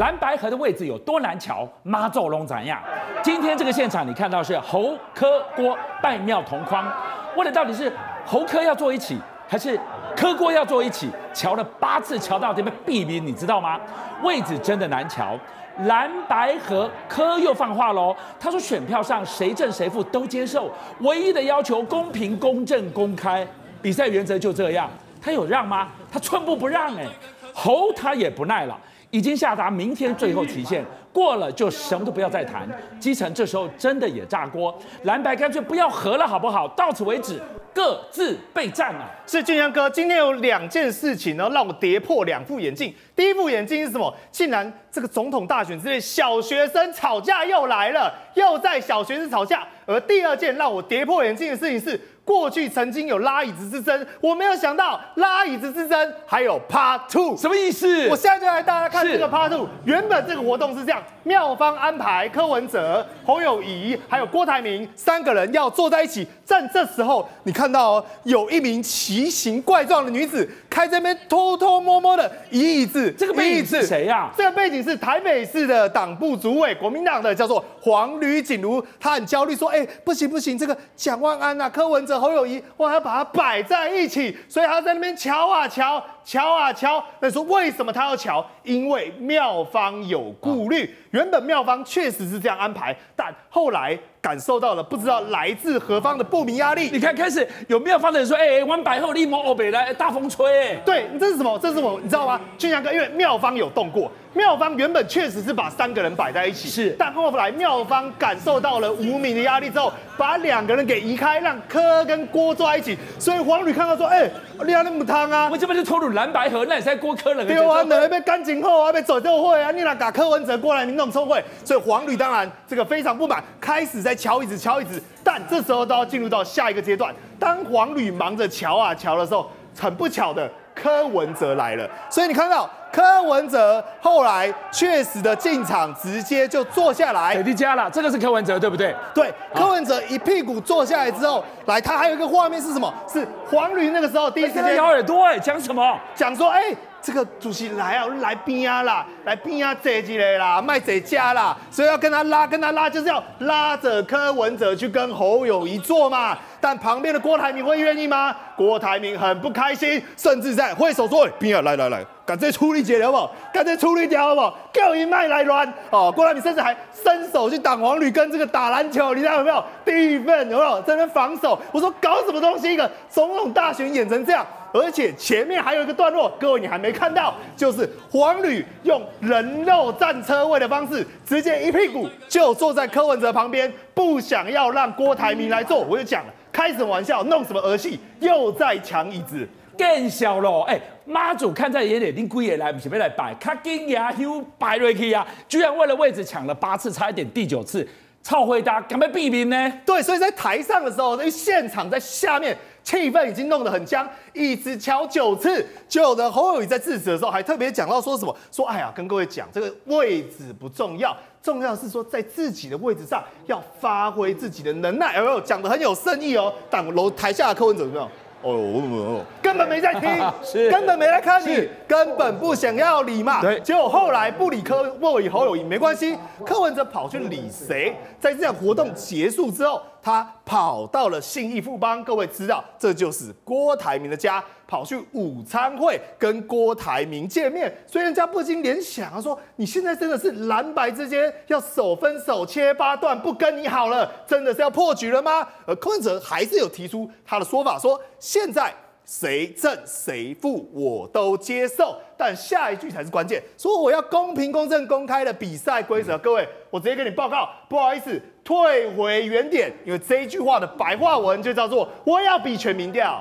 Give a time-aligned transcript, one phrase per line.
[0.00, 2.80] 蓝白河的位置有多难瞧，妈祖龙怎样？
[3.22, 6.90] 今天这个现场你看到是侯科郭拜庙同框，
[7.36, 7.92] 问的到底是
[8.24, 9.78] 侯科要坐一起，还是
[10.16, 11.10] 科郭要坐一起？
[11.34, 13.78] 瞧了八次，瞧到这边毙命，你知道吗？
[14.22, 15.38] 位置真的难瞧。
[15.84, 20.70] 蓝白河科又放话喽，他说选票上谁正谁负都接受，
[21.00, 23.46] 唯一的要求公平、公正、公开，
[23.82, 24.88] 比赛原则就这样。
[25.20, 25.88] 他有让吗？
[26.10, 27.04] 他寸步不让哎，
[27.52, 28.74] 侯他也不耐了，
[29.10, 32.68] 已经下达明天最后期限，过了就什么都不要再谈。
[32.98, 36.68] 基层这时候真的也炸锅，蓝白干脆不要合了好不好？
[36.68, 37.40] 到此为止。
[37.72, 39.08] 各自备战啊！
[39.28, 42.92] 是俊阳哥，今天有两件事情呢，让我跌破两副眼镜。
[43.20, 44.10] 第一副眼镜是什么？
[44.32, 49.62] 竟然这个总统大选之内，小学生吵架又来了，又在小学生吵架。
[49.84, 58.08] 而第二件让我跌破眼镜的事情是，过去曾经有拉椅子之争，我没有想到拉椅子之争还有 Part Two，什么意思？
[58.08, 59.68] 我现在就来大家看这个 Part Two。
[59.84, 74.30] 原本这个活动是这样，妙方安排柯文哲、侯友谊还有郭台铭三个人要坐在一起，但这时候你看到哦，有一名奇形怪状的女子开这边偷偷摸摸的一亿字，这个背景是谁呀？
[74.36, 82.20] 这个背景是台北市的党部主委，国民党的叫做黄吕锦如，他很焦虑说，哎，不行不行，这个蒋万安呐、啊，柯文哲。
[82.20, 87.02] 侯友谊，我还要把它摆在一起，所以他在那边瞧啊瞧，瞧啊瞧。
[87.18, 88.46] 那你说为什么他要瞧？
[88.62, 90.94] 因为妙方有顾虑。
[91.12, 96.90] 原本妙方确实是这样安排，但后来感受到了不知道来自何方的不明压力。
[96.92, 100.46] 你看，开始有庙方的人说：“哎、欸，湾百后立摸欧北来大风吹。”
[100.76, 101.58] 欸，对，这是什么？
[101.58, 101.98] 这是什么？
[102.02, 102.40] 你知道吗？
[102.58, 104.12] 俊阳哥，因为妙方有动过。
[104.32, 112.96] 庙方原本确实是把三个人摆在一起，是，但后来妙方感受到了无名的压力之后，把两个人给移开，让柯跟郭坐在一起。
[113.18, 114.32] 所以黄旅看到说，哎、欸，
[114.64, 115.48] 你阿那么烫啊？
[115.50, 117.44] 我这边就抽入蓝白河，那你是郭柯了。
[117.44, 121.42] 对啊，那边干净后啊，被走就会啊，你哪搞柯文哲过来，你弄错会。
[121.64, 125.02] 所以黄旅当然这个非常不满，开始在乔椅子，乔椅子。
[125.24, 130.48] 但这时候都要进入到下一个阶段，当黄旅忙着乔啊乔的时候，很不巧的。
[130.72, 137.34] 柯文哲来了，所以你看到柯文哲后来确实的进场，直接就坐下来。
[137.34, 138.94] 给你加了，这个是柯文哲对不对？
[139.14, 142.92] 对，柯文哲一屁股坐下来之后，来，他还有一个画面是什么？
[143.08, 145.98] 是黄驴那个时候第一时间咬耳朵，哎，讲什么？
[146.14, 146.74] 讲说，哎。
[147.02, 156.36] 这个主席来啊，来边啊啦，来边啊坐一下啦，卖这家啦，所以要跟他拉，跟他拉，就是要拉着柯文哲去跟侯友宜坐嘛。
[156.62, 158.36] 但旁边的郭台铭会愿意吗？
[158.54, 163.34] 郭台铭很不开心，甚至在挥手说：“边啊，来来来，赶紧处理掉好不好？
[163.50, 164.58] 赶紧处理掉好不好？
[164.70, 169.64] 叫一麦来乱哦。”郭台铭甚至还伸手去挡黄旅跟这个打篮球，你知道有没有？
[169.86, 171.58] 第一份有没有在那防守？
[171.72, 172.74] 我说搞什么东西？
[172.74, 174.46] 一个总统大选演成这样。
[174.72, 185.80] 而且前面还有一个段落，各位你还没看到，就是黄旅用人肉占车位的方式，直接一屁股就坐在柯文哲旁边，不想要让郭台铭来坐。
[185.80, 190.62] 我就讲了，开什么玩笑，弄什么儿戏，又在抢椅子，更小了。
[190.62, 197.86] 哎，妈祖看在眼里，拎贵也来不起，别来摆，卡金牙又摆瑞克呀，居然为了位置抢了八次，差一点第九次，
[198.22, 199.72] 超回答，敢被毙命呢？
[199.84, 202.56] 对，所以在台上的时候，在现场在下面。
[202.82, 208.36] 气氛已经弄得很僵，一直敲九次，就有的侯友宜在致辞的时候还特别讲到说什么？
[208.50, 215.14] 说哎呀，跟各位讲，这个位置不重要，重要是说在自己的位置上要发挥自己的能耐。
[215.14, 216.52] 哎呦，讲得很有深意哦。
[216.68, 218.08] 但楼台下的柯文哲怎么样？
[218.42, 220.10] 哦，哦，根本没在听，
[220.42, 223.40] 是根本没来看你，根本不想要理嘛。
[223.40, 227.94] 对，结果后来不理柯，不理侯友谊没关系，柯文哲跑去理谁？
[228.18, 229.80] 在这样活动结束之后。
[230.02, 245.44] 他跑到了信义富邦，各位知道，这就是郭台铭的家，跑去午餐会跟郭台铭见面，所以人家不禁联想啊，说你现在真的是蓝白之间要手分手切八段，不跟你好了，真的是要破局了吗？
[245.66, 248.72] 而柯文哲还是有提出他的说法，说现在。
[249.02, 256.16] 谁正谁负我都接受，但下一句才是关键，说我要公平、公正、公开的比赛规则。
[256.18, 263.20] 各位，我直接跟你报告，不好意思，退回原点，因为这一句话的白话文就叫做我要比全民调。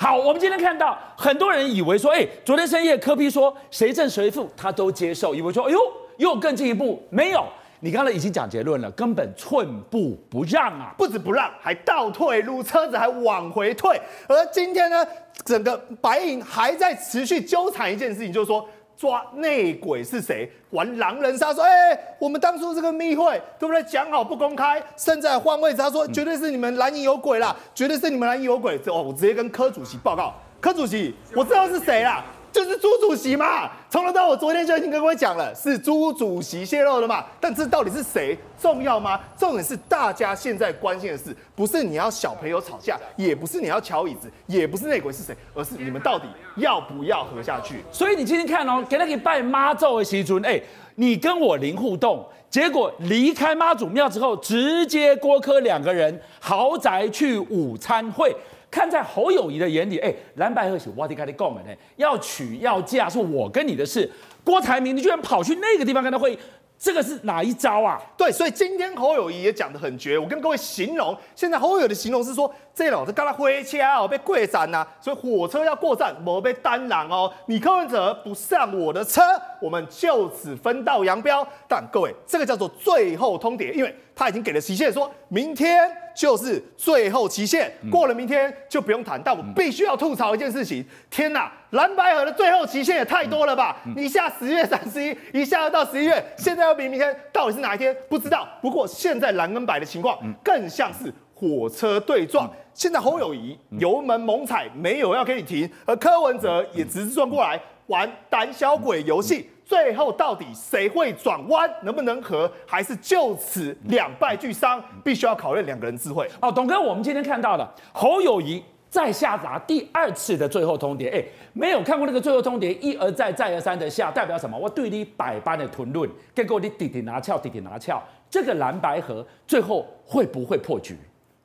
[0.00, 5.78] 好，我们今天看到很多人以为说，哎，昨天深夜柯 P 说谁胜谁负他都接受，以为说，哎呦，
[6.18, 7.44] 又更进一步，没有。
[7.80, 10.94] 你刚才已经讲结论了，根本寸步不让啊！
[10.96, 14.00] 不止不让，还倒退路，车子还往回退。
[14.28, 15.04] 而今天呢，
[15.44, 18.64] 整个白银还在持续纠缠一件事情，就是说
[18.98, 23.80] 抓内鬼是谁，玩狼人杀，说哎、我们当初这个密会对不对？
[23.84, 28.76] 讲好不公开，现在换位置，他说绝对是你们蓝营有鬼啦，绝对是你们蓝营有鬼。
[28.86, 32.24] 哦，我直接跟柯主席报告，柯主席，我知道是谁啦。
[32.52, 37.24] 就是朱主席嘛，从头到尾，昨天就已经跟各位讲了，是朱主席泄露的嘛。
[37.40, 39.20] 但这到底是谁重要吗？
[39.36, 47.82] 重点是大家现在关心的是，不是你要小朋友吵架，也不是你要乔椅子，也不是内鬼是谁，而是你们到底要不要合下去？
[47.92, 50.60] 所以你今天看哦，给他给拜妈祖的时阵，哎，
[50.96, 58.34] 你跟我零互动，结果离开妈祖庙之后，直接郭柯两个人豪宅去午餐会。
[58.70, 64.10] 看在侯友谊的眼里，哎，蓝白合是我的跟你讲的，要娶要嫁是我跟你的事。
[64.44, 66.38] 郭台铭，你居然跑去那个地方跟他会，
[66.78, 68.00] 这个是哪一招啊？
[68.16, 70.18] 对，所以今天侯友谊也讲得很绝。
[70.18, 77.28] 我跟各位形容，现在侯友的形容是说，这老子跟他火车哦被过站呐，所以火车要过站，我被单拦哦。
[77.46, 79.20] 你柯文哲不上我的车，
[79.60, 81.44] 我们就此分道扬镳。
[81.66, 85.90] 但各位，这个叫做最后通牒，因为他已经给了期限，说明天。
[86.18, 89.22] 就是最后期限过了，明天就不用谈。
[89.22, 93.76] 但我必须要吐槽一件事情：天哪，蓝白河的最后期限也太多了吧！
[93.96, 97.96] 一下十月三十一，一下要到十一月，现在要比明天到底是哪一天？
[98.08, 98.48] 不知道。
[98.60, 102.50] 不过现在蓝跟白的情况更像是火车对撞。
[102.74, 109.48] 现在侯友宜油门猛踩，没有要给你停，而柯文哲也直直撞过来玩胆小鬼游戏。
[109.64, 114.82] 最后到底谁会转弯，能不能和，还是就此两败俱伤？
[115.04, 116.26] 必须要考验两个人智慧。
[116.40, 124.56] 哦，董哥，我们今天看到了侯友谊再下砸第二次的最后通牒，哎，没有看过那个最后通牒，一而再再而三的下，代表什么？
[124.56, 130.96] 我对你百般的吞论，结果你弟弟拿翘，弟弟拿翘，这个蓝白河最后会不会破局？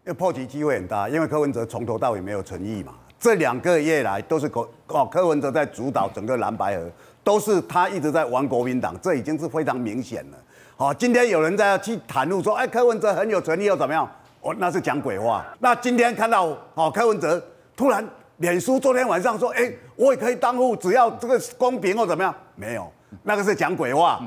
[0.06, 6.90] 要破局机会很大，因为柯文哲从头到尾没有诚意嘛，这两个月来都是柯哦柯文哲在主导整个蓝白合。
[7.24, 10.38] 都是他一直在玩国民党，这已经是非常明显了。
[10.76, 14.06] 好，今天有人在去袒露说，哎，柯文哲很有诚意又怎么样？
[14.42, 15.46] 哦，那是讲鬼话。
[15.60, 17.42] 那今天看到，哦，柯文哲
[17.78, 18.06] 突然
[18.40, 22.36] 脸书昨天晚上说，哎，我也可以当户，只要这个公平或怎么样？
[22.56, 22.92] 没有，
[23.24, 24.20] 那个是讲鬼话。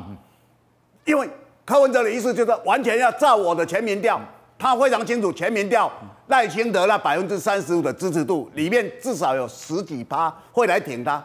[1.04, 1.28] 因为
[1.66, 4.18] 柯文哲的意思就是完全要照我的全民调，
[4.58, 5.90] 他非常清楚全民调
[6.28, 11.24] 赖清德那百分之三十五的支持度里面至少有十几趴会来挺他，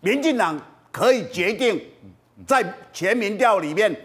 [0.00, 0.60] 民进党。
[0.92, 1.80] 可以决定
[2.44, 3.96] 在全民调里面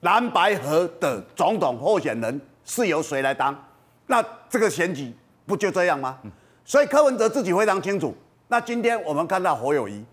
[0.00, 3.56] 蓝白合的总统候选人是由谁来当？
[4.08, 4.20] 那
[4.50, 5.14] 这个选举
[5.46, 6.18] 不就这样吗？
[6.64, 8.12] 所以柯文哲自己非常清楚。
[8.48, 10.04] 那今天我们看到侯友谊，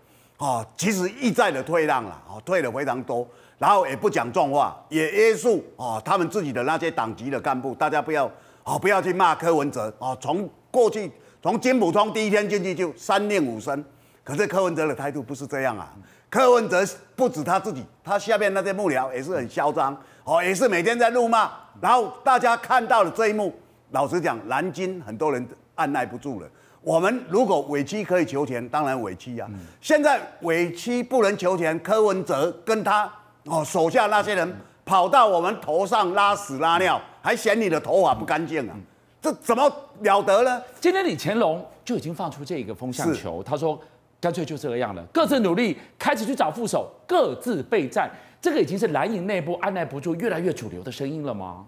[0.42, 3.24] 哦，其实一再的退让了，哦，退了非常多，
[3.58, 8.28] 然后也不讲重话，也约束哦他们自己的那些党籍的干部，大家不要
[8.64, 10.18] 哦不要去骂柯文哲哦。
[10.20, 11.08] 从过去
[11.40, 13.84] 从金普通第一天进去就三令五申，
[14.24, 15.94] 可是柯文哲的态度不是这样啊。
[16.28, 16.84] 柯文哲
[17.14, 21.52] 不止他自己，他下面那些幕僚也是很嚣张，哦，也是每天在怒骂。
[21.80, 23.54] 然后大家看到了这一幕，
[23.92, 25.46] 老实讲，蓝军很多人
[25.76, 26.48] 按捺不住了。
[26.82, 29.48] 我们如果委屈可以求全，当然委屈啊。
[29.80, 33.10] 现在委屈不能求全，柯文哲跟他
[33.44, 38.74] 哦手下那些人跑到我们头上拉屎拉尿，还嫌你的头发不干净啊，
[39.20, 39.70] 这怎么
[40.00, 40.62] 了得呢？
[40.80, 43.80] 今天李乾隆就已经放出这个风向球，他说。
[44.20, 48.08] 干脆就这样了，各自努力，开始去找副手，各自备战。
[48.40, 51.66] 这个已经是蓝营内部按捺不住，越来越主流的声音了吗？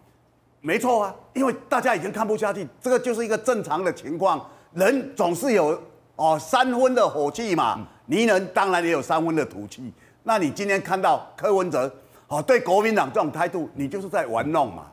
[0.61, 4.49] 没错啊，因为大家已经看不下去，这个就是一个正常的情况。
[4.75, 5.81] 人总是有
[6.17, 9.93] 哦三分的火气嘛，泥人当然也有三分的土气。
[10.25, 11.93] 那你今天看到柯文哲
[12.29, 14.85] 哦对国民党这种态度，你就是在玩弄嘛。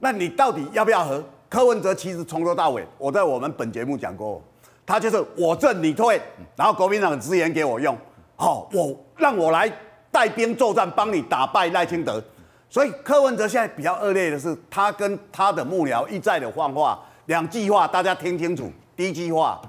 [0.00, 1.94] 那你到底要不要和柯文哲？
[1.94, 4.42] 其实从头到尾，我在我们本节目讲过。
[4.84, 6.20] 他就是我正你退，
[6.56, 7.96] 然后国民党的资源给我用，
[8.34, 9.72] 好，我让我来
[10.10, 12.22] 带兵作战，帮你打败赖清德。
[12.68, 18.70] 所以柯文哲现在比较恶劣的是，他跟他的幕僚一再的放话，两句话大家听清楚。
[18.96, 19.60] 第一句话，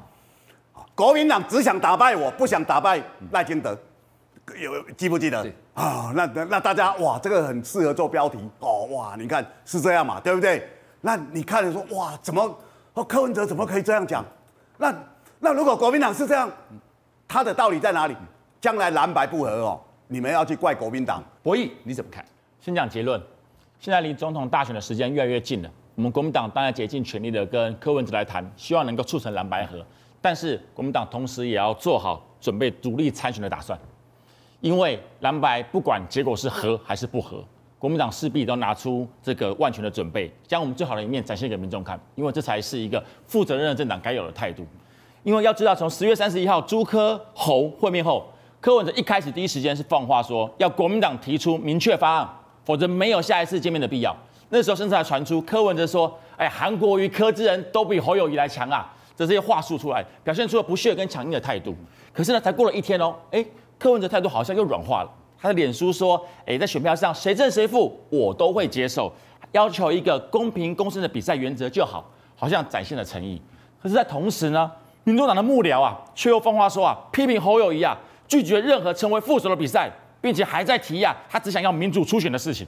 [0.96, 3.02] 国民党只想打败我，不想打败
[3.32, 3.78] 赖清德，
[4.60, 5.46] 有记不记得？
[5.74, 10.68] 啊，那那大家哇，这个很适合做标题哦，哇，你看是这样嘛，对不对？
[11.02, 12.58] 那你看了说哇，怎么
[12.94, 14.24] 哦，柯文哲怎么可以这样讲？
[14.78, 14.94] 那
[15.40, 16.50] 那如果国民党是这样，
[17.28, 18.16] 他的道理在哪里？
[18.62, 21.22] 将来蓝白不合哦，你们要去怪国民党？
[21.42, 22.24] 博弈你怎么看？
[22.62, 23.22] 先讲结论，
[23.80, 29.86] 现在离总统大选的时间越来越近了，我们国民党当然竭尽全力的跟柯文哲来谈，希望能够促成蓝白合。
[30.22, 33.78] 但是国民党同时也要做好准备独立参选的打算，
[34.62, 37.44] 因为蓝白不管结果是合还是不合。
[37.78, 44.66] 国民党势必都拿出这个万全的准备，将我们最好的一面展现给民众看，因为这才是一个负责任的政党该有的态度。
[45.24, 48.26] 因为要知道，从十月三十一号朱科侯会面后，
[48.62, 52.30] 柯文哲一开始第一时间是放话说要国民党提出明确方案，
[52.64, 54.16] 否则没有下一次见面的必要。
[54.50, 61.76] 那时候甚至还传出柯文哲说：“哎，韩国瑜柯之人都比侯友谊来强啊！”这些话术出来，表现出了不屑跟强硬的态度。
[62.12, 63.46] 可是呢，才过了一天哦，哎，
[63.78, 65.12] 柯文哲态度好像又软化了。
[65.40, 69.12] 他的脸书说，哎，在选票上谁胜谁负我都会接受，
[69.52, 72.04] 要求一个公平公正的比赛原则就好，
[72.36, 73.42] 好像展现了诚意。
[73.82, 74.72] 可是，在同时呢，
[75.04, 77.96] 民主党的幕僚啊，却又放话说啊，批评侯友谊啊，
[78.28, 82.66] 拒绝任何成为副手的比赛，并且还在提啊，他只想要民主初选的事情。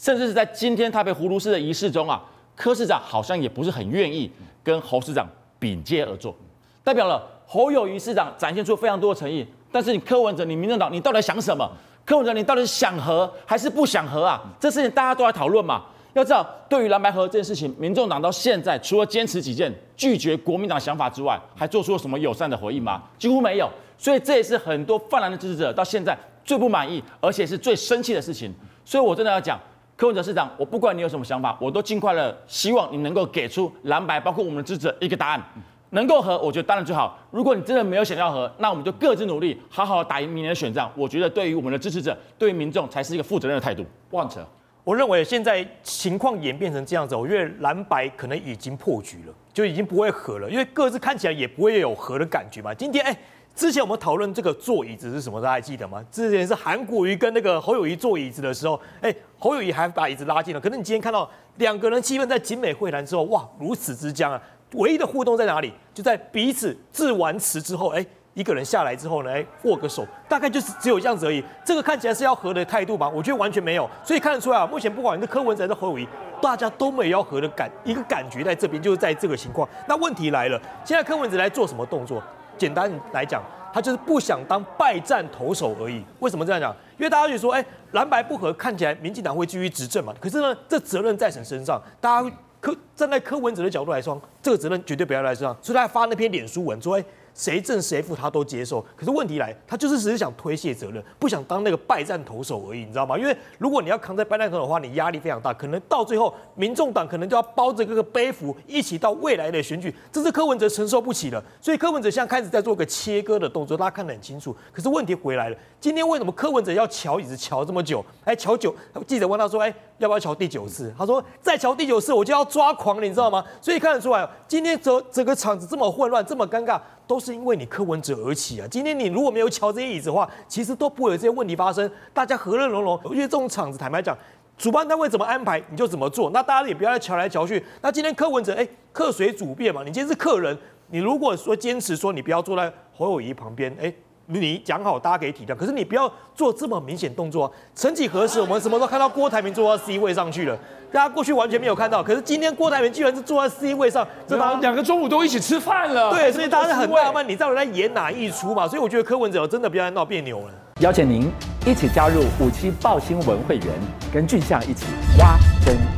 [0.00, 2.22] 甚至是在今天他被葫芦丝的仪式中啊，
[2.56, 4.30] 柯市长好像也不是很愿意
[4.64, 5.28] 跟侯市长
[5.58, 6.34] 并肩而坐，
[6.82, 9.46] 代表了侯友宜市长展现出非常多的诚意。
[9.70, 11.70] 但是你柯文哲，你民进党，你到底想什么？
[12.06, 14.42] 柯文哲，你到底是想和还是不想和啊？
[14.58, 15.84] 这事情大家都来讨论嘛。
[16.14, 23.02] 要知道，对于蓝白合这件事情，民众党到现在除了坚持己见、拒绝国民党想法之外，还做出了什么友善的回应吗？
[23.18, 23.70] 几乎没有。
[23.98, 28.50] 所以这也是很多泛蓝的支持者到现在最不满意，而且是最生气的事情。
[28.82, 29.60] 所以我真的要讲。
[30.00, 35.42] 柯文哲市长，我不管你有什么想法，我都尽快的希望你能够给出蓝白，包括我们的支持者一个答案，
[35.90, 37.18] 能够和，我觉得当然最好。
[37.30, 40.90] 如果你真的没有想要和，那我们就各自努力，好好打赢明年的选战。
[40.96, 43.84] 我觉得对于我们的支持者，对于民众才是一个负责任的态度。
[44.12, 44.42] 旺哲，
[44.84, 52.72] 我认为现在情况演变成这样子，我觉得蓝白可能已经破局了，就已经不会和了，因为各自看起来也不会有和的感觉嘛。
[52.72, 53.14] 今天哎。
[53.54, 56.02] 之前我们讨论这个坐椅子是什么，大家还记得吗？
[56.10, 60.60] 之前是韩国瑜跟那个侯友宜坐椅子的时候，哎，侯友宜还把椅子拉近了。
[60.60, 64.40] 可是你今天看到两个人气氛在景美会谈之后，哇，如此之僵啊！
[64.74, 65.72] 唯一的互动在哪里？
[65.92, 71.44] 就在彼此致完词之后，哎，一个人下来之后呢，哎，握个手，大概就是只有这样子而已。
[71.62, 73.06] 这个看起来是要和的态度吧？
[73.08, 73.86] 我觉得完全没有。
[74.02, 76.08] 所以看得出来啊，目前不管是柯文哲还是侯友宜，
[76.40, 79.68] 大家都没有要和的感，一个感觉在这边，就是在这个情况。
[79.86, 82.22] 那问题来了，现在柯文哲来做什么动作？
[82.60, 86.04] 简单来讲，他就是不想当败战投手而已。
[86.18, 86.76] 为什么这样讲？
[86.98, 90.14] 因为大家就说，哎，蓝白不合，看起来民进党会继续执政嘛。
[90.20, 91.80] 可是呢，这责任在谁身上？
[92.02, 95.56] 大家柯站在柯文哲的角度来说，这个责任绝对不要在身上。
[95.62, 97.04] 所以他发那篇脸书文说，哎。
[97.40, 103.16] 谁正谁负他都接受，可是问题来，他就是只是想推卸责任，不想当那个败战投手而已，你知道吗？
[103.16, 111.42] 因为如果你要扛在败战投手的话，你压力非常大，可能到最后，民众党可能就要包着这个背负，一起到未来的选举，这是柯文哲承受不起的。
[111.62, 114.54] 所以柯文哲现在开始在做个切割的动作，大家看得很清楚。
[114.70, 118.04] 可是问题回来了，今天为什么柯文哲要瞧椅子瞧这么久？
[118.26, 118.74] 哎，乔九，
[119.06, 120.92] 记者问他说，哎，要不要瞧第九次？
[120.98, 123.42] 他说再瞧第九次我就要抓狂了，你知道吗？
[123.62, 126.78] 所以看得出来，今天整整个场子这么混乱，这么尴尬。
[127.06, 128.66] 都是是因为你柯文哲而起啊！
[128.68, 133.00] 今天你如果没有瞧这些椅子的话，其实都不会有这些问题发生，大家和乐融融。
[133.04, 134.16] 因为这种场子，坦白讲，
[134.58, 137.64] 主办单位怎么安排你就怎么做，那大家也不要再瞧来瞧去。
[137.80, 140.58] 那今天柯文哲，哎，客随主便嘛，你今天是客人，
[140.88, 143.94] 你如果说坚持说你不要坐在侯友谊旁边，哎。
[144.38, 147.52] 你讲好，大家可以体谅，可是你不要做这么明显动作。
[147.74, 150.56] 曾几何时，我们什么时候看到郭台铭坐到 C 位上去了？
[150.92, 156.10] 大家过去完全没有看到，可是今天郭台铭居然是坐在 C 位上，这两个中午都一起吃饭了。
[156.10, 158.66] 对，所以大家很纳闷，你到底在演哪一出嘛？
[158.66, 160.54] 所以我觉得柯文哲真的不要再闹别扭了。
[160.80, 161.30] 邀请您
[161.66, 163.66] 一起加入五七报新闻会员，
[164.12, 164.86] 跟俊相一起
[165.18, 165.89] 挖真。